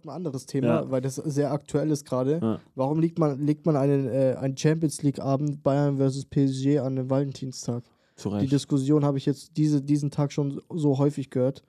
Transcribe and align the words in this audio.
habe 0.00 0.10
ein 0.10 0.16
anderes 0.16 0.46
Thema, 0.46 0.66
Ja. 0.82 0.90
weil 0.90 1.00
das 1.00 1.16
sehr 1.16 1.52
aktuell 1.52 1.90
ist 1.90 2.04
gerade. 2.06 2.38
Ja. 2.42 2.60
Warum 2.74 2.98
legt 3.00 3.18
man, 3.18 3.44
legt 3.44 3.66
man 3.66 3.76
einen, 3.76 4.08
äh, 4.08 4.36
einen 4.38 4.56
Champions 4.56 5.02
League-Abend 5.02 5.62
Bayern 5.62 5.96
versus 5.98 6.24
PSG 6.24 6.78
an 6.78 6.96
den 6.96 7.10
Valentinstag? 7.10 7.84
Zu 8.16 8.36
Die. 8.38 8.46
Diskussion 8.48 9.04
habe 9.04 9.16
ich 9.18 9.26
jetzt 9.26 9.56
diese, 9.56 9.80
diesen 9.80 10.10
Tag 10.10 10.32
schon 10.32 10.60
so 10.68 10.98
häufig 10.98 11.30
gehört. 11.30 11.62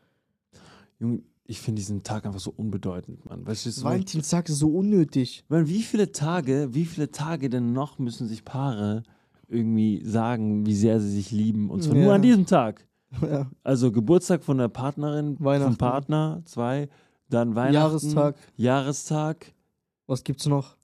Junge, 0.99 1.21
ich 1.45 1.59
finde 1.61 1.79
diesen 1.79 2.03
Tag 2.03 2.25
einfach 2.25 2.39
so 2.39 2.53
unbedeutend, 2.55 3.25
Mann. 3.25 3.45
Weißt 3.45 3.65
du, 3.65 3.83
Valentinstag 3.83 4.49
ist 4.49 4.59
so 4.59 4.69
unnötig. 4.69 5.43
Man, 5.49 5.67
wie 5.67 5.81
viele 5.81 6.11
Tage, 6.11 6.69
wie 6.73 6.85
viele 6.85 7.11
Tage 7.11 7.49
denn 7.49 7.73
noch 7.73 7.99
müssen 7.99 8.27
sich 8.27 8.43
Paare 8.45 9.03
irgendwie 9.47 10.01
sagen, 10.05 10.65
wie 10.65 10.75
sehr 10.75 10.99
sie 10.99 11.09
sich 11.11 11.31
lieben? 11.31 11.69
Und 11.69 11.83
zwar 11.83 11.95
Ja. 11.95 12.03
nur 12.03 12.13
an 12.13 12.21
diesem 12.21 12.45
Tag. 12.45 12.87
ja. 13.21 13.49
Also 13.63 13.91
Geburtstag 13.91 14.43
von 14.43 14.57
der 14.57 14.69
Partnerin, 14.69 15.37
vom 15.37 15.77
Partner, 15.77 16.41
zwei, 16.45 16.87
dann 17.33 17.55
Weihnachten, 17.55 17.73
Jahrestag. 17.75 18.35
Jahrestag, 18.55 19.53
Was 20.07 20.23
gibt's 20.23 20.45
noch? 20.45 20.75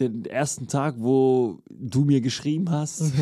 den 0.00 0.24
ersten 0.26 0.68
Tag, 0.68 0.94
wo 0.98 1.60
du 1.68 2.04
mir 2.04 2.20
geschrieben 2.20 2.70
hast. 2.70 3.12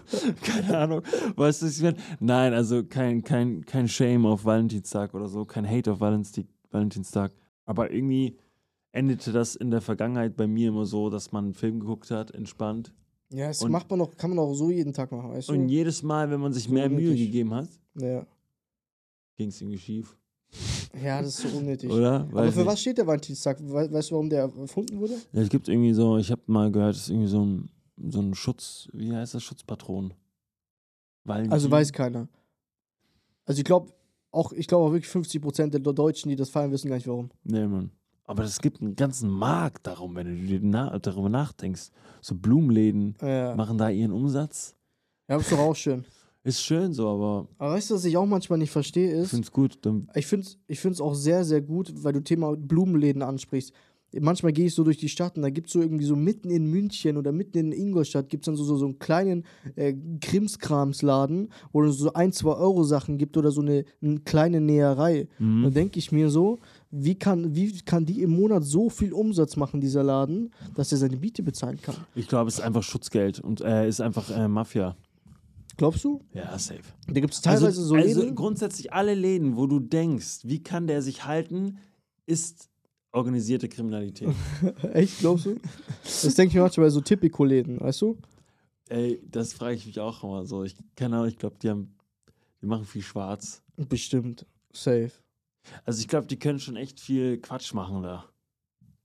Keine 0.42 0.78
Ahnung. 0.78 1.02
Weißt 1.34 1.62
du, 1.62 1.66
was 1.66 1.76
ich 1.78 1.82
meine? 1.82 1.96
Nein, 2.20 2.52
also 2.52 2.84
kein, 2.84 3.22
kein, 3.24 3.64
kein 3.64 3.88
Shame 3.88 4.26
auf 4.26 4.44
Valentinstag 4.44 5.14
oder 5.14 5.28
so, 5.28 5.46
kein 5.46 5.66
Hate 5.68 5.92
auf 5.92 6.00
Valentin, 6.00 6.46
Valentinstag. 6.70 7.32
Aber 7.64 7.90
irgendwie 7.90 8.36
endete 8.92 9.32
das 9.32 9.56
in 9.56 9.70
der 9.70 9.80
Vergangenheit 9.80 10.36
bei 10.36 10.46
mir 10.46 10.68
immer 10.68 10.84
so, 10.84 11.08
dass 11.08 11.32
man 11.32 11.44
einen 11.46 11.54
Film 11.54 11.80
geguckt 11.80 12.10
hat, 12.10 12.30
entspannt. 12.32 12.92
Ja, 13.32 13.48
das 13.48 13.62
Und- 13.62 13.72
macht 13.72 13.88
man 13.88 13.98
doch, 13.98 14.14
kann 14.16 14.30
man 14.30 14.38
auch 14.38 14.52
so 14.54 14.70
jeden 14.70 14.92
Tag 14.92 15.10
machen, 15.12 15.30
weißt 15.30 15.48
du? 15.48 15.54
Und 15.54 15.68
jedes 15.70 16.02
Mal, 16.02 16.30
wenn 16.30 16.40
man 16.40 16.52
sich 16.52 16.64
So 16.64 16.72
mehr 16.72 16.90
Mühe 16.90 17.16
gegeben 17.16 17.54
hat, 17.54 17.68
ja. 17.98 18.26
Ging 19.36 19.48
es 19.48 19.60
irgendwie 19.60 19.78
schief. 19.78 20.16
ja, 21.02 21.20
das 21.20 21.38
ist 21.38 21.50
so 21.52 21.58
unnötig. 21.58 21.90
Oder? 21.92 22.20
Aber 22.20 22.34
Weiß 22.46 22.54
für 22.54 22.60
nicht. 22.60 22.68
was 22.68 22.80
steht 22.80 22.98
der 22.98 23.06
Valentinstag? 23.06 23.58
We 23.60 23.92
weißt 23.92 24.10
du, 24.10 24.14
warum 24.14 24.30
der 24.30 24.42
erfunden 24.42 24.98
wurde? 24.98 25.14
Ja, 25.32 25.42
es 25.42 25.48
gibt 25.48 25.68
irgendwie 25.68 25.92
so, 25.92 26.16
ich 26.18 26.30
habe 26.30 26.42
mal 26.46 26.70
gehört, 26.70 26.94
es 26.96 27.02
ist 27.02 27.10
irgendwie 27.10 27.28
so 27.28 27.44
ein, 27.44 27.68
so 28.10 28.20
ein 28.20 28.34
Schutz, 28.34 28.88
wie 28.92 29.14
heißt 29.14 29.34
das, 29.34 29.42
Schutzpatron. 29.42 30.14
Valentin. 31.24 31.52
Also 31.52 31.70
weiß 31.70 31.92
keiner. 31.92 32.28
Also 33.44 33.58
ich 33.58 33.64
glaube 33.64 33.92
auch, 34.30 34.52
ich 34.52 34.66
glaube 34.66 34.86
auch 34.88 34.92
wirklich 34.92 35.10
50% 35.12 35.68
der 35.68 35.80
Deutschen, 35.80 36.28
die 36.28 36.36
das 36.36 36.50
feiern, 36.50 36.70
wissen 36.72 36.88
gar 36.88 36.96
nicht 36.96 37.06
warum. 37.08 37.30
Nee, 37.44 37.66
Mann. 37.66 37.90
Aber 38.24 38.42
es 38.42 38.60
gibt 38.60 38.80
einen 38.80 38.96
ganzen 38.96 39.30
Markt 39.30 39.86
darum, 39.86 40.14
wenn 40.16 40.26
du 40.26 40.34
dir 40.46 40.58
na 40.62 40.98
darüber 40.98 41.28
nachdenkst. 41.28 41.90
So 42.20 42.34
Blumenläden 42.34 43.16
Ja, 43.20 43.54
machen 43.54 43.78
da 43.78 43.88
ihren 43.88 44.10
Umsatz. 44.10 44.74
ja 45.28 45.36
ist 45.36 45.50
doch 45.52 45.58
auch 45.60 45.76
schön. 45.76 46.04
Ist 46.46 46.62
schön 46.62 46.92
so, 46.92 47.08
aber 47.08 47.48
Aber 47.58 47.72
weißt 47.72 47.90
du, 47.90 47.94
was 47.96 48.04
ich 48.04 48.16
auch 48.16 48.24
manchmal 48.24 48.60
nicht 48.60 48.70
verstehe, 48.70 49.12
ich 49.12 49.22
ist, 49.22 49.30
find's 49.30 49.50
gut. 49.50 49.78
Dann, 49.82 50.08
ich 50.14 50.26
finde 50.26 50.46
es 50.46 50.58
ich 50.68 50.78
find's 50.78 51.00
auch 51.00 51.14
sehr, 51.14 51.44
sehr 51.44 51.60
gut, 51.60 51.92
weil 52.04 52.12
du 52.12 52.20
Thema 52.20 52.54
Blumenläden 52.56 53.20
ansprichst. 53.20 53.72
Manchmal 54.20 54.52
gehe 54.52 54.66
ich 54.66 54.74
so 54.74 54.84
durch 54.84 54.96
die 54.96 55.08
Stadt 55.08 55.36
und 55.36 55.42
da 55.42 55.50
gibt 55.50 55.66
es 55.66 55.72
so 55.72 55.80
irgendwie 55.80 56.04
so 56.04 56.14
mitten 56.14 56.48
in 56.48 56.70
München 56.70 57.16
oder 57.16 57.32
mitten 57.32 57.58
in 57.58 57.72
Ingolstadt 57.72 58.28
gibt 58.28 58.44
es 58.44 58.46
dann 58.46 58.54
so, 58.54 58.62
so, 58.62 58.76
so 58.76 58.84
einen 58.84 59.00
kleinen 59.00 59.44
äh, 59.74 59.92
Krimskramsladen, 60.20 61.48
wo 61.72 61.82
es 61.82 61.98
so 61.98 62.12
ein, 62.12 62.32
zwei 62.32 62.52
Euro 62.52 62.84
Sachen 62.84 63.18
gibt 63.18 63.36
oder 63.36 63.50
so 63.50 63.60
eine, 63.62 63.84
eine 64.00 64.20
kleine 64.20 64.60
Näherei. 64.60 65.26
Mhm. 65.40 65.64
Da 65.64 65.70
denke 65.70 65.98
ich 65.98 66.12
mir 66.12 66.30
so, 66.30 66.60
wie 66.92 67.16
kann, 67.16 67.56
wie 67.56 67.76
kann 67.80 68.06
die 68.06 68.22
im 68.22 68.30
Monat 68.30 68.62
so 68.62 68.88
viel 68.88 69.12
Umsatz 69.12 69.56
machen, 69.56 69.80
dieser 69.80 70.04
Laden, 70.04 70.50
dass 70.76 70.92
er 70.92 70.98
seine 70.98 71.16
Miete 71.16 71.42
bezahlen 71.42 71.80
kann? 71.82 71.96
ich 72.14 72.28
glaube, 72.28 72.46
es 72.48 72.58
ist 72.58 72.64
einfach 72.64 72.84
Schutzgeld 72.84 73.40
und 73.40 73.62
äh, 73.62 73.88
ist 73.88 74.00
einfach 74.00 74.30
äh, 74.30 74.46
Mafia. 74.46 74.96
Glaubst 75.76 76.04
du? 76.04 76.24
Ja, 76.32 76.58
safe. 76.58 76.80
Da 77.06 77.20
gibt 77.20 77.34
es 77.34 77.40
teilweise 77.42 77.66
also, 77.66 77.84
so 77.84 77.94
also 77.96 78.20
Läden. 78.20 78.34
grundsätzlich 78.34 78.92
alle 78.92 79.14
Läden, 79.14 79.56
wo 79.56 79.66
du 79.66 79.78
denkst, 79.78 80.40
wie 80.44 80.62
kann 80.62 80.86
der 80.86 81.02
sich 81.02 81.24
halten, 81.24 81.78
ist 82.24 82.70
organisierte 83.12 83.68
Kriminalität. 83.68 84.28
Echt, 84.92 85.18
glaubst 85.18 85.46
du? 85.46 85.56
Das 86.02 86.34
denke 86.34 86.50
ich 86.50 86.54
mir 86.54 86.62
manchmal 86.62 86.86
bei 86.86 86.90
so 86.90 87.00
Tipico-Läden, 87.00 87.80
weißt 87.80 88.02
du? 88.02 88.18
Ey, 88.88 89.20
das 89.28 89.52
frage 89.52 89.74
ich 89.74 89.86
mich 89.86 90.00
auch 90.00 90.22
immer 90.22 90.46
so. 90.46 90.64
Ich 90.64 90.76
keine 90.94 91.16
Ahnung, 91.16 91.28
ich 91.28 91.38
glaube, 91.38 91.56
die 91.60 91.68
haben, 91.68 91.94
die 92.62 92.66
machen 92.66 92.84
viel 92.84 93.02
schwarz. 93.02 93.62
Bestimmt. 93.76 94.46
Safe. 94.72 95.12
Also 95.84 96.00
ich 96.00 96.08
glaube, 96.08 96.26
die 96.26 96.38
können 96.38 96.60
schon 96.60 96.76
echt 96.76 97.00
viel 97.00 97.38
Quatsch 97.38 97.74
machen 97.74 98.02
da. 98.02 98.24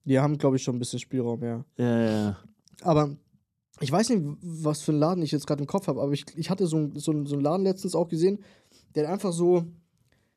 Die 0.05 0.19
haben, 0.19 0.37
glaube 0.37 0.57
ich, 0.57 0.63
schon 0.63 0.75
ein 0.75 0.79
bisschen 0.79 0.99
Spielraum. 0.99 1.43
Ja, 1.43 1.65
ja, 1.77 2.01
ja. 2.01 2.37
Aber 2.81 3.15
ich 3.81 3.91
weiß 3.91 4.09
nicht, 4.09 4.21
was 4.41 4.81
für 4.81 4.91
einen 4.91 5.01
Laden 5.01 5.23
ich 5.23 5.31
jetzt 5.31 5.47
gerade 5.47 5.61
im 5.61 5.67
Kopf 5.67 5.87
habe, 5.87 6.01
aber 6.01 6.11
ich, 6.11 6.25
ich 6.35 6.49
hatte 6.49 6.67
so, 6.67 6.89
so, 6.95 7.25
so 7.25 7.35
einen 7.35 7.41
Laden 7.41 7.65
letztens 7.65 7.95
auch 7.95 8.07
gesehen, 8.07 8.39
der 8.95 9.11
einfach 9.11 9.33
so, 9.33 9.65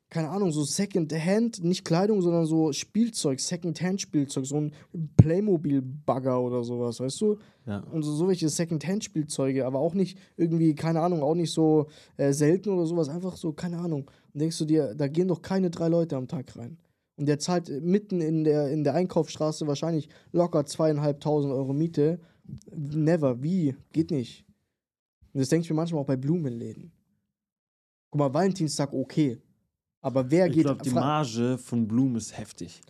keine 0.09 0.29
Ahnung, 0.29 0.51
so 0.51 0.63
Second-Hand, 0.63 1.63
nicht 1.63 1.83
Kleidung, 1.83 2.21
sondern 2.21 2.45
so 2.45 2.71
Spielzeug, 2.71 3.39
Second-Hand-Spielzeug, 3.39 4.45
so 4.45 4.57
ein 4.57 4.71
Playmobil-Bagger 5.17 6.41
oder 6.41 6.63
sowas, 6.63 6.99
weißt 6.99 7.21
du? 7.21 7.37
ja. 7.65 7.79
Und 7.91 8.03
so, 8.03 8.13
so 8.13 8.27
welche 8.27 8.49
Second-Hand-Spielzeuge, 8.49 9.65
aber 9.65 9.79
auch 9.79 9.93
nicht 9.93 10.17
irgendwie, 10.37 10.73
keine 10.75 11.01
Ahnung, 11.01 11.21
auch 11.21 11.35
nicht 11.35 11.51
so 11.51 11.87
äh, 12.17 12.33
selten 12.33 12.69
oder 12.69 12.85
sowas, 12.85 13.09
einfach 13.09 13.35
so, 13.35 13.53
keine 13.53 13.77
Ahnung. 13.77 14.09
Und 14.33 14.41
denkst 14.41 14.57
du 14.57 14.65
dir, 14.65 14.95
da 14.95 15.07
gehen 15.07 15.27
doch 15.27 15.41
keine 15.41 15.69
drei 15.69 15.87
Leute 15.87 16.15
am 16.15 16.27
Tag 16.27 16.55
rein. 16.55 16.77
Und 17.17 17.27
der 17.27 17.39
zahlt 17.39 17.69
mitten 17.81 18.21
in 18.21 18.43
der, 18.43 18.69
in 18.69 18.83
der 18.83 18.93
Einkaufsstraße 18.93 19.67
wahrscheinlich 19.67 20.09
locker 20.31 20.65
zweieinhalbtausend 20.65 21.53
Euro 21.53 21.73
Miete. 21.73 22.19
Never, 22.75 23.41
wie? 23.41 23.75
Geht 23.91 24.11
nicht. 24.11 24.45
Und 25.33 25.39
das 25.41 25.49
denke 25.49 25.63
ich 25.65 25.69
mir 25.69 25.75
manchmal 25.75 26.01
auch 26.01 26.05
bei 26.07 26.15
Blumenläden. 26.17 26.91
Guck 28.11 28.19
mal, 28.19 28.33
Valentinstag 28.33 28.93
okay. 28.93 29.41
Aber 30.01 30.29
wer 30.29 30.47
Ich 30.47 30.53
geht. 30.53 30.63
glaube, 30.65 30.83
die 30.83 30.91
Marge 30.91 31.57
von 31.57 31.87
Blumen 31.87 32.15
ist 32.15 32.37
heftig. 32.37 32.81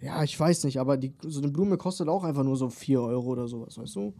ja, 0.00 0.22
ich 0.22 0.38
weiß 0.38 0.64
nicht, 0.64 0.78
aber 0.78 0.96
die, 0.96 1.12
so 1.22 1.40
eine 1.40 1.50
Blume 1.50 1.76
kostet 1.78 2.08
auch 2.08 2.22
einfach 2.24 2.44
nur 2.44 2.56
so 2.56 2.68
4 2.68 3.00
Euro 3.00 3.30
oder 3.30 3.48
sowas, 3.48 3.76
weißt 3.78 3.96
du? 3.96 4.14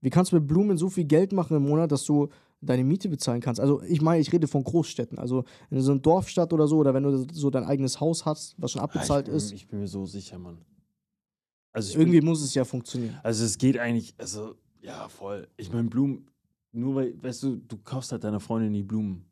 Wie 0.00 0.10
kannst 0.10 0.30
du 0.32 0.36
mit 0.36 0.46
Blumen 0.46 0.76
so 0.78 0.88
viel 0.90 1.04
Geld 1.06 1.32
machen 1.32 1.56
im 1.56 1.64
Monat, 1.64 1.90
dass 1.90 2.04
du 2.04 2.28
deine 2.60 2.84
Miete 2.84 3.08
bezahlen 3.08 3.40
kannst? 3.40 3.60
Also, 3.60 3.82
ich 3.82 4.00
meine, 4.00 4.20
ich 4.20 4.32
rede 4.32 4.46
von 4.46 4.62
Großstädten. 4.62 5.18
Also, 5.18 5.44
in 5.70 5.80
so 5.80 5.90
einer 5.92 6.00
Dorfstadt 6.00 6.52
oder 6.52 6.68
so, 6.68 6.76
oder 6.78 6.94
wenn 6.94 7.02
du 7.02 7.26
so 7.32 7.50
dein 7.50 7.64
eigenes 7.64 7.98
Haus 8.00 8.24
hast, 8.24 8.54
was 8.58 8.70
schon 8.72 8.82
abbezahlt 8.82 9.10
Ah, 9.10 9.18
ich, 9.20 9.24
bin- 9.26 9.34
ist, 9.36 9.52
Ich 9.52 9.66
bin 9.66 9.80
mir 9.80 9.88
so 9.88 10.06
sicher, 10.06 10.38
Mann. 10.38 10.58
Also 11.86 11.98
irgendwie 11.98 12.20
Bin, 12.20 12.28
muss 12.28 12.42
es 12.42 12.54
ja 12.54 12.64
funktionieren. 12.64 13.16
also 13.22 13.44
es 13.44 13.56
geht 13.58 13.78
eigentlich, 13.78 14.14
also 14.18 14.54
ja, 14.82 15.08
voll. 15.08 15.46
Ich 15.56 15.72
meine, 15.72 15.88
Blumen, 15.88 16.26
nur 16.72 16.94
weil, 16.96 17.14
weißt 17.22 17.42
du, 17.42 17.56
du 17.56 17.76
kaufst 17.78 18.12
halt 18.12 18.24
deiner 18.24 18.40
Freundin 18.40 18.72
die 18.72 18.82
Blumen. 18.82 19.24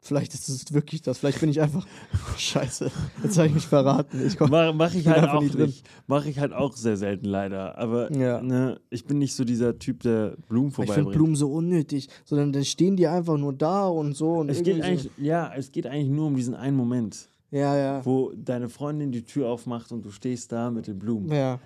Vielleicht 0.00 0.34
ist 0.34 0.50
es 0.50 0.70
wirklich 0.74 1.00
das. 1.00 1.16
Vielleicht 1.16 1.40
bin 1.40 1.48
ich 1.48 1.62
einfach. 1.62 1.86
Scheiße, 2.36 2.90
jetzt 3.22 3.38
habe 3.38 3.48
ich 3.48 3.54
mich 3.54 3.66
verraten. 3.66 4.26
Ich 4.26 4.36
komm, 4.36 4.50
Mach, 4.50 4.74
mach 4.74 4.92
ich 4.92 5.06
halt 5.06 5.30
auch 5.30 5.40
nicht. 5.40 5.82
Mach 6.06 6.26
ich 6.26 6.38
halt 6.38 6.52
auch 6.52 6.76
sehr 6.76 6.98
selten 6.98 7.24
leider. 7.24 7.78
Aber 7.78 8.12
Ja. 8.12 8.42
ne, 8.42 8.78
ich 8.90 9.06
bin 9.06 9.16
nicht 9.18 9.34
so 9.34 9.44
dieser 9.44 9.78
Typ, 9.78 10.00
der 10.02 10.36
Blumen 10.46 10.68
ich 10.68 10.74
finde 10.74 10.92
vorbeibringt. 10.92 11.16
Blumen 11.16 11.36
so 11.36 11.50
unnötig, 11.50 12.10
sondern 12.26 12.52
dann 12.52 12.66
stehen 12.66 12.96
die 12.96 13.06
einfach 13.06 13.38
nur 13.38 13.54
da 13.54 13.86
und 13.86 14.14
so. 14.14 14.32
Und 14.34 14.50
es 14.50 14.62
geht 14.62 14.82
eigentlich, 14.82 15.10
ja, 15.16 15.50
es 15.56 15.72
geht 15.72 15.86
eigentlich 15.86 16.10
nur 16.10 16.26
um 16.26 16.36
diesen 16.36 16.54
einen 16.54 16.76
Moment. 16.76 17.30
Ja, 17.50 17.76
ja. 17.76 18.04
wo 18.06 18.32
deine 18.34 18.68
Freundin 18.68 19.12
die 19.12 19.22
Tür 19.24 19.48
aufmacht 19.48 19.92
und 19.92 20.04
du 20.04 20.10
stehst 20.10 20.50
da 20.52 20.70
mit 20.70 20.86
den 20.86 20.98
Blumen. 20.98 21.30
Ja. 21.32 21.60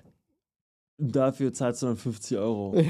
Und 0.99 1.15
dafür 1.17 1.53
zahlst 1.53 1.83
du 1.83 1.87
dann 1.87 1.97
50 1.97 2.37
Euro. 2.39 2.75
Ja. 2.77 2.85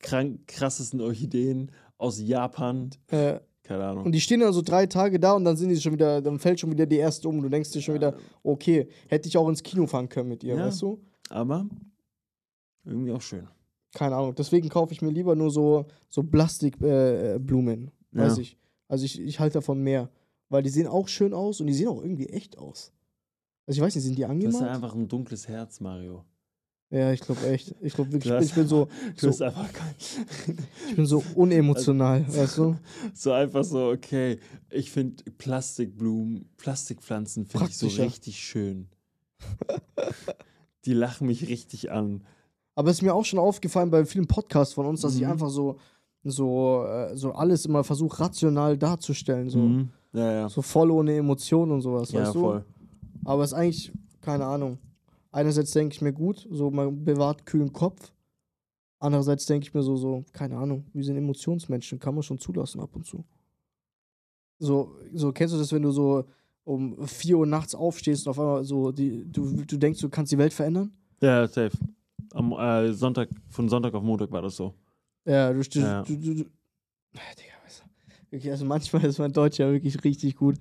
Krank, 0.00 0.40
krassesten 0.46 1.00
Orchideen 1.00 1.70
aus 1.98 2.20
Japan. 2.20 2.90
Äh, 3.08 3.40
Keine 3.62 3.84
Ahnung. 3.84 4.04
Und 4.04 4.12
die 4.12 4.20
stehen 4.20 4.40
dann 4.40 4.52
so 4.52 4.60
drei 4.62 4.86
Tage 4.86 5.18
da 5.18 5.32
und 5.32 5.44
dann 5.44 5.56
sind 5.56 5.70
die 5.70 5.80
schon 5.80 5.92
wieder, 5.94 6.20
dann 6.20 6.38
fällt 6.38 6.60
schon 6.60 6.70
wieder 6.70 6.84
die 6.86 6.98
erste 6.98 7.28
um. 7.28 7.40
Du 7.42 7.48
denkst 7.48 7.70
dir 7.70 7.80
schon 7.80 7.94
wieder, 7.94 8.14
okay, 8.42 8.88
hätte 9.08 9.28
ich 9.28 9.36
auch 9.38 9.48
ins 9.48 9.62
Kino 9.62 9.86
fahren 9.86 10.08
können 10.08 10.28
mit 10.28 10.44
ihr, 10.44 10.54
Ja. 10.56 10.66
weißt 10.66 10.82
du? 10.82 11.00
Aber 11.30 11.66
irgendwie 12.84 13.12
auch 13.12 13.22
schön. 13.22 13.48
Keine 13.94 14.14
Ahnung. 14.16 14.34
Deswegen 14.34 14.68
kaufe 14.68 14.92
ich 14.92 15.00
mir 15.00 15.10
lieber 15.10 15.34
nur 15.34 15.50
so, 15.50 15.86
so 16.08 16.22
Plastikblumen, 16.22 17.34
äh, 17.36 17.38
Blumen, 17.40 17.90
weiß 18.12 18.36
Ja. 18.36 18.42
ich. 18.42 18.58
Also 18.88 19.04
ich, 19.04 19.20
ich 19.20 19.40
halte 19.40 19.54
davon 19.54 19.80
mehr. 19.82 20.10
Weil 20.48 20.62
die 20.62 20.70
sehen 20.70 20.86
auch 20.86 21.08
schön 21.08 21.32
aus 21.34 21.60
und 21.60 21.66
die 21.66 21.74
sehen 21.74 21.88
auch 21.88 22.02
irgendwie 22.02 22.26
echt 22.28 22.58
aus. 22.58 22.92
Also 23.66 23.78
ich 23.80 23.84
weiß 23.84 23.94
nicht, 23.96 24.04
sind 24.04 24.14
die 24.16 24.22
Du 24.22 24.28
hast 24.28 24.30
angemalt? 24.30 24.62
ja 24.66 24.74
einfach 24.74 24.94
ein 24.94 25.08
dunkles 25.08 25.48
Herz, 25.48 25.80
Mario. 25.80 26.24
Ja, 26.90 27.10
ich 27.12 27.20
glaube 27.20 27.48
echt. 27.48 27.74
Ich 27.80 27.94
glaube 27.94 28.12
wirklich, 28.12 28.32
Du 28.32 28.38
ich 28.38 28.54
bin, 28.54 28.62
ich 28.64 28.70
so, 28.70 28.86
Du 29.20 29.32
so, 29.32 29.44
einfach 29.44 29.72
kein. 29.72 29.94
ich 30.88 30.94
bin 30.94 31.04
so 31.06 31.20
unemotional, 31.34 32.24
weißt 32.28 32.58
du? 32.58 32.76
So 33.12 33.32
einfach 33.32 33.64
so, 33.64 33.88
okay. 33.90 34.38
Ich 34.70 34.92
finde 34.92 35.24
Plastikblumen, 35.32 36.48
Plastikpflanzen 36.56 37.46
finde 37.46 37.66
ich 37.66 37.76
so 37.76 37.88
richtig 37.88 38.38
schön. 38.38 38.88
Die 40.84 40.92
lachen 40.92 41.26
mich 41.26 41.48
richtig 41.48 41.90
an. 41.90 42.24
Aber 42.76 42.90
es 42.90 42.98
ist 42.98 43.02
mir 43.02 43.14
auch 43.14 43.24
schon 43.24 43.38
aufgefallen 43.40 43.90
bei 43.90 44.04
vielen 44.04 44.28
Podcasts 44.28 44.74
von 44.74 44.86
uns, 44.86 45.00
dass 45.00 45.16
ich 45.16 45.24
Mhm. 45.24 45.32
einfach 45.32 45.50
so, 45.50 45.78
so, 46.22 46.84
äh, 46.84 47.16
so 47.16 47.32
alles 47.32 47.64
immer 47.66 47.82
versuche, 47.82 48.20
rational 48.20 48.78
darzustellen. 48.78 49.50
So. 49.50 49.58
Mhm. 49.58 49.92
Ja, 50.16 50.32
ja. 50.32 50.48
So 50.48 50.62
voll 50.62 50.90
ohne 50.90 51.14
Emotionen 51.16 51.72
und 51.72 51.82
sowas, 51.82 52.10
Ja, 52.12 52.20
weißt 52.22 52.34
du? 52.34 52.40
voll. 52.40 52.64
Aber 53.24 53.42
es 53.44 53.52
ist 53.52 53.58
eigentlich, 53.58 53.92
keine 54.22 54.46
Ahnung. 54.46 54.78
Einerseits 55.30 55.72
denke 55.72 55.94
ich 55.94 56.00
mir 56.00 56.12
gut, 56.12 56.46
so 56.50 56.70
man 56.70 57.04
bewahrt 57.04 57.44
kühlen 57.44 57.72
Kopf. 57.72 58.12
Andererseits 58.98 59.44
denke 59.44 59.66
ich 59.66 59.74
mir 59.74 59.82
so, 59.82 59.96
so, 59.96 60.24
keine 60.32 60.56
Ahnung, 60.56 60.86
wir 60.94 61.04
sind 61.04 61.16
Emotionsmenschen, 61.18 61.98
kann 61.98 62.14
man 62.14 62.22
schon 62.22 62.38
zulassen 62.38 62.80
ab 62.80 62.90
und 62.94 63.04
zu. 63.04 63.24
So, 64.58 64.96
so 65.12 65.32
kennst 65.32 65.54
du 65.54 65.58
das, 65.58 65.70
wenn 65.72 65.82
du 65.82 65.90
so, 65.90 66.24
um 66.64 67.06
4 67.06 67.36
Uhr 67.38 67.46
nachts 67.46 67.74
aufstehst 67.74 68.26
und 68.26 68.30
auf 68.30 68.40
einmal 68.40 68.64
so, 68.64 68.90
die, 68.90 69.24
du, 69.30 69.64
du 69.64 69.76
denkst, 69.76 70.00
du 70.00 70.08
kannst 70.08 70.32
die 70.32 70.38
Welt 70.38 70.54
verändern? 70.54 70.90
Ja, 71.20 71.46
safe. 71.46 71.76
Am 72.32 72.52
äh, 72.52 72.92
Sonntag, 72.92 73.28
von 73.50 73.68
Sonntag 73.68 73.92
auf 73.94 74.02
Montag 74.02 74.30
war 74.32 74.42
das 74.42 74.56
so. 74.56 74.72
Ja, 75.26 75.52
du, 75.52 75.60
du, 75.60 75.78
Ja. 75.80 76.02
du, 76.02 76.16
du, 76.16 76.34
du 76.34 76.44
Digga, 77.12 77.55
Okay, 78.36 78.50
also 78.50 78.64
manchmal 78.64 79.04
ist 79.04 79.18
mein 79.18 79.32
Deutsch 79.32 79.58
ja 79.58 79.70
wirklich 79.70 80.02
richtig 80.04 80.36
gut 80.36 80.56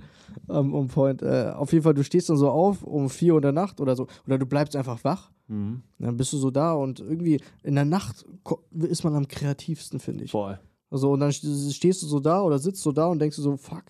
ähm, 0.50 0.74
on 0.74 0.88
point. 0.88 1.22
Äh, 1.22 1.52
auf 1.56 1.72
jeden 1.74 1.84
Fall, 1.84 1.94
du 1.94 2.04
stehst 2.04 2.30
dann 2.30 2.38
so 2.38 2.50
auf 2.50 2.84
um 2.84 3.10
4 3.10 3.34
Uhr 3.34 3.40
in 3.40 3.44
der 3.44 3.52
Nacht 3.52 3.80
oder 3.82 3.96
so, 3.96 4.08
oder 4.26 4.38
du 4.38 4.46
bleibst 4.46 4.76
einfach 4.76 5.04
wach. 5.04 5.32
Mhm. 5.48 5.84
Dann 6.00 6.18
bist 6.18 6.34
du 6.34 6.38
so 6.38 6.50
da 6.52 6.74
und 6.74 7.00
irgendwie 7.00 7.40
in 7.64 7.76
der 7.76 7.86
Nacht 7.86 8.26
ist 8.72 9.04
man 9.04 9.16
am 9.16 9.28
kreativsten, 9.28 10.00
finde 10.00 10.24
ich. 10.24 10.32
Voll. 10.32 10.60
Also, 10.90 11.12
und 11.12 11.20
dann 11.20 11.32
st- 11.32 11.74
stehst 11.74 12.02
du 12.04 12.08
so 12.08 12.20
da 12.20 12.42
oder 12.42 12.58
sitzt 12.60 12.82
so 12.82 12.92
da 12.92 13.08
und 13.08 13.20
denkst 13.20 13.36
du 13.36 13.42
so, 13.42 13.58
fuck, 13.58 13.84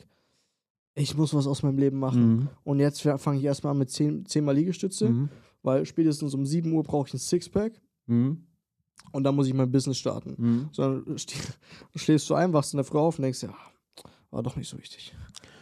ich 0.96 1.16
muss 1.16 1.34
was 1.34 1.46
aus 1.48 1.62
meinem 1.64 1.78
Leben 1.78 2.00
machen. 2.00 2.28
Mhm. 2.36 2.50
Und 2.64 2.80
jetzt 2.80 3.02
fange 3.02 3.38
ich 3.38 3.44
erstmal 3.44 3.72
an 3.72 3.78
mit 3.78 3.90
10, 3.90 4.26
10 4.26 4.44
Mal 4.46 4.56
Liegestütze, 4.56 5.10
Mhm. 5.10 5.30
weil 5.62 5.86
spätestens 5.86 6.34
um 6.34 6.46
7 6.46 6.72
Uhr 6.72 6.84
brauche 6.84 7.08
ich 7.08 7.14
ein 7.14 7.20
Sixpack 7.20 7.82
Mhm. 8.08 8.44
und 9.12 9.24
dann 9.24 9.36
muss 9.36 9.48
ich 9.48 9.54
mein 9.54 9.72
Business 9.72 9.98
starten. 9.98 10.36
Mhm. 10.38 10.70
Sondern 10.72 11.18
schläfst 11.96 12.30
du 12.30 12.34
ein, 12.34 12.54
wachst 12.54 12.74
in 12.74 12.78
der 12.78 12.86
Früh 12.86 12.98
auf 13.00 13.18
und 13.20 13.24
denkst, 13.24 13.44
ja, 13.44 13.54
war 14.32 14.44
doch 14.44 14.56
nicht 14.56 14.70
so 14.70 14.78
wichtig. 14.78 15.14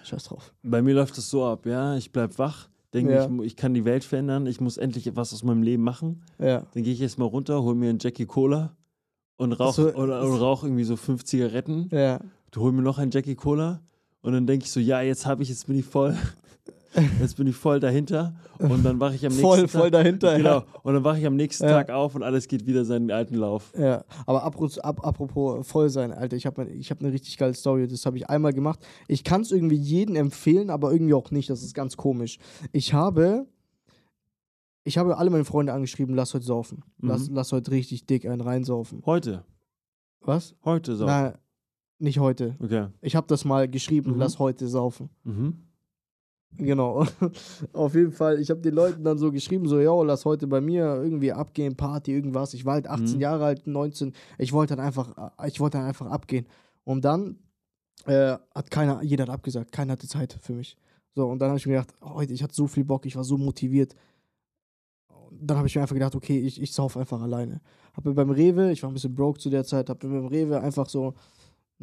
Scheiß 0.04 0.26
drauf. 0.26 0.54
Bei 0.64 0.82
mir 0.82 0.94
läuft 0.96 1.18
es 1.18 1.30
so 1.30 1.46
ab, 1.46 1.66
ja. 1.66 1.96
Ich 1.96 2.12
bleib 2.12 2.38
wach, 2.38 2.70
denke, 2.94 3.14
Ja. 3.14 3.26
ich, 3.30 3.42
ich 3.46 3.56
kann 3.56 3.74
die 3.74 3.86
Welt 3.86 4.04
verändern, 4.04 4.46
ich 4.48 4.60
muss 4.60 4.78
endlich 4.78 5.08
etwas 5.08 5.34
aus 5.34 5.44
meinem 5.44 5.64
Leben 5.64 5.84
machen. 5.84 6.24
Ja. 6.40 6.66
Dann 6.74 6.84
gehe 6.84 6.94
ich 6.94 7.02
erstmal 7.02 7.28
runter, 7.28 7.62
hol 7.64 7.76
mir 7.76 7.90
einen 7.90 8.00
Jackie 8.00 8.26
Cola 8.26 8.76
und 9.38 9.54
rauch, 9.54 9.74
so, 9.74 9.94
oder, 9.94 10.24
oder 10.28 10.40
rauch 10.40 10.64
irgendwie 10.64 10.84
so 10.84 10.96
fünf 10.98 11.24
Zigaretten. 11.24 11.90
Ja. 11.92 12.20
Du 12.52 12.62
hol 12.62 12.72
mir 12.72 12.82
noch 12.82 12.98
einen 12.98 13.12
Jackie 13.12 13.36
Cola 13.36 13.82
und 14.22 14.34
dann 14.34 14.46
denke 14.48 14.66
ich 14.66 14.72
so, 14.72 14.80
ja, 14.80 15.02
jetzt 15.02 15.26
habe 15.26 15.44
ich, 15.44 15.50
jetzt 15.50 15.68
bin 15.68 15.78
ich 15.80 15.86
voll. 15.86 16.16
Jetzt 17.20 17.38
bin 17.38 17.48
ich 17.48 17.56
voll 17.56 17.80
dahinter 17.80 18.36
und 18.60 18.84
dann 18.86 19.00
wache 19.00 19.16
ich 19.16 19.26
am 19.26 19.32
nächsten 19.32 19.42
Voll, 19.48 19.62
Tag. 19.62 19.70
voll 19.72 19.92
dahinter. 19.92 20.38
Genau. 20.38 20.64
Und 20.84 20.94
dann 20.94 21.04
wache 21.04 21.20
ich 21.20 21.26
am 21.26 21.36
nächsten 21.36 21.64
Ja. 21.66 21.72
Tag 21.72 21.90
auf 21.90 22.14
und 22.16 22.24
alles 22.24 22.48
geht 22.48 22.66
wieder 22.68 22.86
seinen 22.86 23.10
alten 23.12 23.36
Lauf. 23.36 23.74
Ja. 23.78 24.04
Aber 24.26 24.44
apropos, 24.44 24.80
voll 25.68 25.90
sein, 25.90 26.12
Alter, 26.12 26.36
ich 26.38 26.46
habe 26.46 26.66
ich 26.70 26.92
hab 26.92 27.00
eine 27.02 27.12
richtig 27.12 27.38
geile 27.38 27.54
Story. 27.54 27.88
Das 27.88 28.06
habe 28.06 28.18
ich 28.18 28.30
einmal 28.30 28.54
gemacht. 28.54 28.80
Ich 29.08 29.24
kann 29.24 29.42
es 29.42 29.52
irgendwie 29.52 29.76
jedem 29.76 30.16
empfehlen, 30.16 30.70
aber 30.70 30.92
irgendwie 30.92 31.14
auch 31.14 31.32
nicht. 31.32 31.50
Das 31.50 31.64
ist 31.64 31.74
ganz 31.74 31.98
komisch. 31.98 32.38
Ich 32.72 32.94
habe. 32.94 33.48
Ich 34.86 34.98
habe 34.98 35.18
alle 35.18 35.30
meine 35.30 35.46
Freunde 35.46 35.72
angeschrieben, 35.72 36.14
lass 36.14 36.34
heute 36.34 36.46
saufen. 36.46 36.84
Lass, 37.00 37.30
Mhm. 37.30 37.36
lass 37.36 37.54
heute 37.54 37.72
richtig 37.72 38.06
dick 38.06 38.26
einen 38.28 38.42
reinsaufen. 38.42 39.02
Heute. 39.06 39.46
Was? 40.20 40.56
Heute 40.66 40.96
so. 40.98 41.06
Nein, 41.06 41.34
nicht 42.00 42.20
heute. 42.20 42.56
Okay. 42.60 42.88
Ich 43.02 43.16
habe 43.16 43.26
das 43.28 43.46
mal 43.46 43.70
geschrieben, 43.70 44.12
Mhm. 44.12 44.20
lass 44.20 44.40
heute 44.40 44.68
saufen. 44.68 45.10
Mhm. 45.24 45.58
Genau. 46.58 47.06
Auf 47.74 47.96
jeden 47.96 48.12
Fall, 48.12 48.40
ich 48.40 48.50
habe 48.50 48.62
den 48.62 48.74
Leuten 48.76 49.04
dann 49.04 49.18
so 49.18 49.32
geschrieben, 49.32 49.68
so, 49.68 49.80
yo, 49.80 50.04
lass 50.04 50.26
heute 50.26 50.48
bei 50.48 50.62
mir 50.62 50.84
irgendwie 51.02 51.32
abgehen, 51.32 51.76
Party, 51.76 52.14
irgendwas. 52.14 52.54
Ich 52.54 52.66
war 52.66 52.74
halt 52.74 52.88
18 52.88 53.16
Mhm. 53.16 53.22
Jahre 53.22 53.46
alt, 53.46 53.68
19. 53.68 54.14
Ich 54.38 54.54
wollte 54.54 54.76
dann 54.76 54.86
einfach, 54.86 55.32
ich 55.46 55.60
wollte 55.60 55.78
dann 55.78 55.88
einfach 55.88 56.08
abgehen. 56.08 56.46
Und 56.84 57.06
dann 57.06 57.38
äh, 58.06 58.38
hat 58.54 58.70
keiner, 58.72 59.02
jeder 59.04 59.24
hat 59.24 59.30
abgesagt, 59.30 59.72
keiner 59.72 59.94
hatte 59.94 60.08
Zeit 60.08 60.38
für 60.42 60.54
mich. 60.54 60.78
So, 61.16 61.28
und 61.28 61.40
dann 61.40 61.50
habe 61.50 61.58
ich 61.58 61.66
mir 61.66 61.74
gedacht, 61.74 61.94
heute, 62.02 62.34
ich 62.34 62.44
hatte 62.44 62.56
so 62.56 62.68
viel 62.68 62.84
Bock, 62.84 63.06
ich 63.06 63.16
war 63.16 63.24
so 63.24 63.38
motiviert. 63.38 63.96
Dann 65.32 65.58
habe 65.58 65.68
ich 65.68 65.76
mir 65.76 65.82
einfach 65.82 65.96
gedacht, 65.96 66.16
okay, 66.16 66.40
ich, 66.40 66.62
ich 66.62 66.74
sauf 66.74 66.96
einfach 66.98 67.22
alleine. 67.22 67.62
Habe 67.94 68.10
mir 68.10 68.16
beim 68.16 68.30
Rewe, 68.30 68.72
ich 68.72 68.84
war 68.84 68.90
ein 68.90 68.94
bisschen 68.94 69.16
broke 69.16 69.40
zu 69.40 69.50
der 69.50 69.64
Zeit, 69.64 69.90
habe 69.90 70.08
mir 70.08 70.22
beim 70.22 70.28
Rewe 70.28 70.60
einfach 70.62 70.90
so 70.90 71.14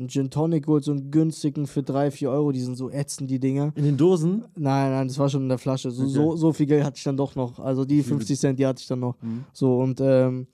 einen 0.01 0.09
Gin 0.09 0.31
Tonic 0.31 0.65
geholt, 0.67 0.83
so 0.85 0.91
einen 0.93 1.11
günstigen 1.11 1.67
für 1.67 1.83
3, 1.83 2.11
4 2.11 2.31
Euro, 2.31 2.51
die 2.53 2.61
sind 2.61 2.77
so 2.77 2.91
ätzend, 2.91 3.31
die 3.31 3.39
Dinger. 3.39 3.73
In 3.77 3.85
den 3.85 3.97
Dosen? 3.97 4.45
Nein, 4.57 4.91
nein, 4.91 5.09
das 5.09 5.19
war 5.19 5.29
schon 5.29 5.43
in 5.43 5.49
der 5.49 5.59
Flasche. 5.59 5.91
So, 5.91 6.03
Okay. 6.05 6.13
so, 6.13 6.37
so 6.37 6.53
viel 6.53 6.67
Geld 6.67 6.85
hatte 6.85 6.97
ich 6.99 7.05
dann 7.05 7.17
doch 7.17 7.35
noch. 7.37 7.59
Also 7.61 7.85
die 7.85 8.03
50 8.03 8.39
Cent, 8.39 8.59
die 8.59 8.67
hatte 8.67 8.81
ich 8.81 8.87
dann 8.89 9.01
noch. 9.01 9.21
Mhm. 9.23 9.45
So, 9.53 9.79
und 9.79 10.01
ähm, 10.01 10.47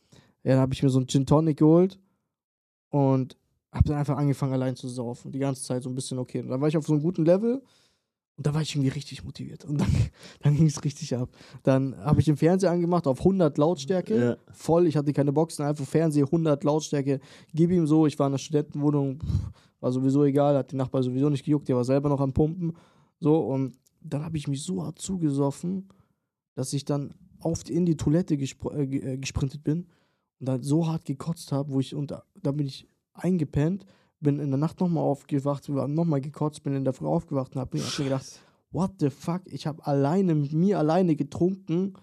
ja, 0.45 0.53
dann 0.53 0.61
habe 0.61 0.75
ich 0.75 0.83
mir 0.83 0.91
so 0.91 0.99
einen 0.99 1.09
Gin 1.09 1.25
Tonic 1.27 1.57
geholt 1.59 1.99
und 2.91 3.37
habe 3.73 3.85
dann 3.89 3.97
einfach 3.99 4.17
angefangen, 4.17 4.53
allein 4.53 4.77
zu 4.77 4.89
saufen. 4.89 5.33
Die 5.33 5.39
ganze 5.39 5.63
Zeit 5.63 5.83
so 5.83 5.89
ein 5.91 5.95
bisschen 5.95 6.19
okay. 6.19 6.41
Und 6.41 6.49
dann 6.49 6.61
war 6.61 6.69
ich 6.69 6.77
auf 6.77 6.87
so 6.87 6.93
einem 6.93 7.03
guten 7.03 7.25
Level 7.25 7.63
und 8.37 8.47
da 8.47 8.53
war 8.53 8.61
ich 8.61 8.75
irgendwie 8.75 8.91
richtig 8.91 9.25
motiviert. 9.25 9.65
Und 9.65 9.81
dann, 9.81 9.89
dann 10.43 10.55
ging 10.55 10.67
es 10.67 10.85
richtig 10.85 11.17
ab. 11.17 11.31
Dann 11.63 11.97
habe 11.99 12.21
ich 12.21 12.27
den 12.27 12.37
Fernseher 12.37 12.71
angemacht 12.71 13.07
auf 13.07 13.21
100 13.21 13.57
Lautstärke. 13.57 14.19
Ja. 14.19 14.37
Voll, 14.53 14.87
ich 14.87 14.97
hatte 14.97 15.13
keine 15.13 15.33
Boxen, 15.33 15.65
einfach 15.65 15.87
Fernseher, 15.87 16.27
100 16.27 16.63
Lautstärke. 16.63 17.21
Gib 17.55 17.71
ihm 17.71 17.87
so, 17.87 18.07
ich 18.07 18.19
war 18.19 18.27
in 18.27 18.33
der 18.33 18.39
Studentenwohnung, 18.39 19.21
war 19.81 19.91
sowieso 19.91 20.25
egal, 20.25 20.57
hat 20.57 20.73
die 20.73 20.77
Nachbar 20.77 21.03
sowieso 21.03 21.31
nicht 21.31 21.45
gejuckt, 21.45 21.69
der 21.69 21.77
war 21.77 21.85
selber 21.85 22.11
noch 22.11 22.21
am 22.21 22.35
Pumpen. 22.35 22.77
So, 23.21 23.39
und 23.39 23.79
dann 24.03 24.23
habe 24.23 24.37
ich 24.37 24.49
mich 24.49 24.63
so 24.63 24.83
hart 24.83 24.99
zugesoffen, 24.99 25.89
dass 26.55 26.73
ich 26.73 26.85
dann 26.85 27.15
die, 27.67 27.73
in 27.73 27.87
die 27.87 27.97
Toilette 27.97 28.35
äh, 28.35 28.83
äh, 28.83 29.17
gesprintet 29.17 29.65
bin 29.65 29.87
und 30.41 30.49
dann 30.49 30.63
so 30.63 30.87
hart 30.87 31.07
gekotzt 31.07 31.53
habe, 31.53 31.73
wo 31.73 31.81
ich, 31.81 31.95
und 31.95 32.11
da, 32.11 32.25
da 32.43 32.53
bin 32.53 32.67
ich 32.67 32.87
eingepennt, 33.15 33.87
bin 34.21 34.39
in 34.39 34.51
der 34.51 34.59
Nacht 34.59 34.81
nochmal 34.81 35.05
aufgewacht, 35.05 35.69
nochmal 35.69 36.21
gekotzt, 36.21 36.63
bin 36.63 36.75
in 36.75 36.85
der 36.85 36.93
Früh 36.93 37.07
aufgewacht 37.07 37.55
und 37.55 37.61
habe 37.61 37.77
mir, 37.77 37.85
hab 37.85 37.99
mir 37.99 38.05
gedacht, 38.05 38.41
what 38.71 38.93
the 38.99 39.11
fuck, 39.11 39.43
ich 39.47 39.67
habe 39.67 39.87
alleine, 39.87 40.35
mit 40.35 40.53
mir 40.53 40.79
alleine 40.79 41.17
getrunken, 41.17 41.95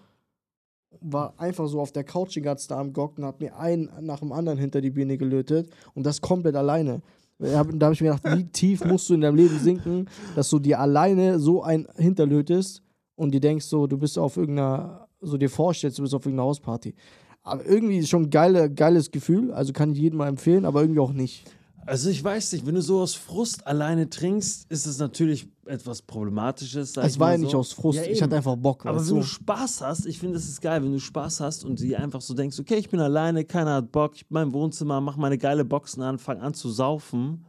war 1.00 1.34
einfach 1.38 1.68
so 1.68 1.80
auf 1.80 1.92
der 1.92 2.04
Couch 2.04 2.36
den 2.36 2.42
ganzen 2.42 2.72
Abend 2.72 2.94
gehockt 2.94 3.18
und 3.18 3.24
habe 3.24 3.44
mir 3.44 3.56
einen 3.58 3.90
nach 4.00 4.20
dem 4.20 4.32
anderen 4.32 4.58
hinter 4.58 4.80
die 4.80 4.90
Birne 4.90 5.18
gelötet 5.18 5.70
und 5.94 6.06
das 6.06 6.20
komplett 6.20 6.56
alleine. 6.56 7.02
Da 7.38 7.58
habe 7.58 7.76
hab 7.84 7.92
ich 7.92 8.00
mir 8.00 8.14
gedacht, 8.14 8.38
wie 8.38 8.44
tief 8.52 8.84
musst 8.84 9.10
du 9.10 9.14
in 9.14 9.20
deinem 9.20 9.36
Leben 9.36 9.58
sinken, 9.58 10.08
dass 10.34 10.48
du 10.50 10.58
dir 10.58 10.80
alleine 10.80 11.38
so 11.38 11.62
ein 11.62 11.86
hinterlötest 11.96 12.82
und 13.16 13.32
dir 13.32 13.40
denkst 13.40 13.66
so, 13.66 13.86
du 13.86 13.98
bist 13.98 14.18
auf 14.18 14.36
irgendeiner, 14.36 15.08
so 15.20 15.36
dir 15.36 15.50
vorstellst, 15.50 15.98
du 15.98 16.02
bist 16.02 16.14
auf 16.14 16.24
irgendeiner 16.24 16.48
Hausparty. 16.48 16.94
Aber 17.42 17.66
irgendwie 17.66 17.98
ist 17.98 18.08
schon 18.08 18.24
ein 18.24 18.30
geile, 18.30 18.72
geiles 18.72 19.10
Gefühl, 19.10 19.52
also 19.52 19.72
kann 19.72 19.92
ich 19.92 19.98
jedem 19.98 20.18
mal 20.18 20.28
empfehlen, 20.28 20.64
aber 20.64 20.80
irgendwie 20.80 21.00
auch 21.00 21.12
nicht. 21.12 21.44
Also 21.86 22.08
ich 22.08 22.22
weiß 22.24 22.52
nicht, 22.52 22.66
wenn 22.66 22.74
du 22.74 22.82
so 22.82 23.00
aus 23.00 23.14
Frust 23.14 23.66
alleine 23.66 24.08
trinkst, 24.08 24.70
ist 24.70 24.86
es 24.86 24.98
natürlich 24.98 25.46
etwas 25.66 26.00
Problematisches. 26.02 26.96
Es 26.96 27.14
ich 27.14 27.20
war 27.20 27.32
ja 27.32 27.38
nicht 27.38 27.50
so. 27.50 27.58
aus 27.58 27.72
Frust, 27.72 27.98
Ja, 27.98 28.04
ich 28.10 28.22
hatte 28.22 28.36
einfach 28.36 28.56
Bock. 28.56 28.86
Aber 28.86 28.98
wenn 29.00 29.06
du? 29.08 29.14
du 29.16 29.22
Spaß 29.22 29.82
hast, 29.82 30.06
ich 30.06 30.18
finde, 30.18 30.34
das 30.34 30.44
ist 30.48 30.60
geil, 30.62 30.82
wenn 30.82 30.92
du 30.92 30.98
Spaß 31.00 31.40
hast 31.40 31.64
und 31.64 31.80
dir 31.80 32.00
einfach 32.00 32.20
so 32.20 32.32
denkst, 32.34 32.58
okay, 32.58 32.76
ich 32.76 32.88
bin 32.88 33.00
alleine, 33.00 33.44
keiner 33.44 33.74
hat 33.74 33.92
Bock, 33.92 34.12
ich 34.16 34.26
bin 34.26 34.42
im 34.42 34.52
Wohnzimmer, 34.52 35.00
mach 35.00 35.16
meine 35.16 35.36
geile 35.38 35.64
Boxen 35.64 36.02
an, 36.02 36.18
fang 36.18 36.40
an 36.40 36.54
zu 36.54 36.70
saufen. 36.70 37.44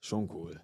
Schon 0.00 0.28
cool. 0.34 0.60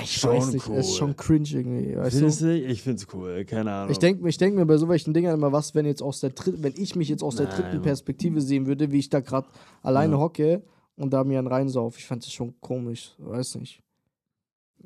ich 0.00 0.12
schon 0.12 0.30
weiß 0.36 0.52
nicht, 0.52 0.68
es 0.68 0.86
ist 0.86 0.92
cool. 0.92 0.96
schon 0.98 1.16
cringe 1.16 1.48
irgendwie, 1.50 1.96
weißt? 1.96 2.16
Findest 2.16 2.40
du? 2.42 2.54
Ich 2.54 2.82
find's 2.82 3.06
cool, 3.12 3.44
keine 3.44 3.72
Ahnung. 3.72 3.90
Ich 3.90 3.98
denke 3.98 4.28
ich 4.28 4.36
denk 4.36 4.54
mir 4.54 4.66
bei 4.66 4.76
so 4.76 4.88
welchen 4.88 5.14
Dingern 5.14 5.34
immer, 5.34 5.52
was, 5.52 5.74
wenn 5.74 5.86
jetzt 5.86 6.02
aus 6.02 6.20
der 6.20 6.30
dritten, 6.30 6.62
wenn 6.62 6.74
ich 6.76 6.94
mich 6.96 7.08
jetzt 7.08 7.22
aus 7.22 7.36
der 7.36 7.46
Nein, 7.46 7.56
dritten 7.56 7.76
Mann. 7.76 7.82
Perspektive 7.82 8.40
sehen 8.40 8.66
würde, 8.66 8.92
wie 8.92 8.98
ich 8.98 9.08
da 9.08 9.20
gerade 9.20 9.48
alleine 9.82 10.12
Ja. 10.14 10.18
hocke 10.20 10.62
und 10.98 11.10
da 11.10 11.24
mir 11.24 11.38
einen 11.38 11.48
reinsauf. 11.48 11.96
Ich 11.98 12.06
fand 12.06 12.24
das 12.24 12.32
schon 12.32 12.54
komisch, 12.60 13.14
weiß 13.18 13.56
nicht. 13.56 13.82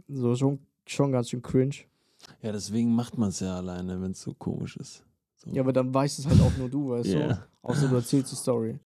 So 0.09 0.35
schon, 0.37 0.59
schon 0.87 1.13
ganz 1.13 1.31
schön 1.31 1.43
cringe. 1.43 1.75
ja, 2.41 2.53
deswegen 2.53 2.95
macht 2.95 3.19
man 3.19 3.29
es 3.31 3.41
ja 3.41 3.57
alleine, 3.57 4.01
wenn 4.01 4.13
es 4.13 4.23
so 4.23 4.33
komisch 4.35 4.77
ist. 4.77 5.05
So. 5.37 5.51
Ja, 5.51 5.63
aber 5.63 5.73
dann 5.73 5.93
weiß 5.93 6.19
es 6.19 6.27
halt 6.27 6.41
auch 6.41 6.57
nur 6.57 6.69
du, 6.69 6.91
weißt 6.91 7.09
Ja. 7.13 7.29
du? 7.35 7.39
Außer 7.63 7.89
du 7.89 7.97
erzählst 7.97 8.33
die 8.33 8.37
Story. 8.37 8.79